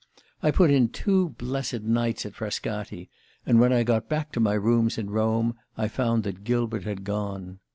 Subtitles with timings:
[0.41, 3.11] I put in two blessed nights at Frascati,
[3.45, 7.03] and when I got back to my rooms in Rome I found that Gilbert had
[7.03, 7.59] gone